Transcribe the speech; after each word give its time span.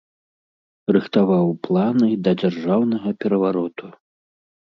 Рыхтаваў 0.95 1.45
планы 1.67 2.09
да 2.29 2.33
дзяржаўнага 2.43 3.15
перавароту. 3.21 3.85